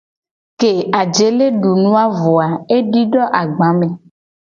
Ke 0.61 0.69
ajele 0.99 1.49
du 1.61 1.73
nu 1.81 1.91
a 2.03 2.05
vo 2.17 2.33
a, 2.47 2.47
edido 2.77 3.21
agba 3.41 3.67
me. 3.77 3.87